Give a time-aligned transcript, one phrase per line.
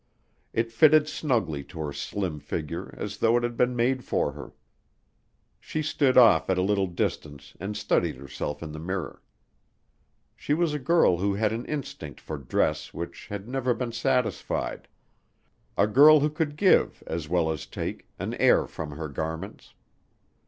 [0.51, 4.53] It fitted snugly to her slim figure as though it had been made for her.
[5.59, 9.21] She stood off at a little distance and studied herself in the mirror.
[10.35, 14.87] She was a girl who had an instinct for dress which had never been satisfied;
[15.77, 19.75] a girl who could give, as well as take, an air from her garments.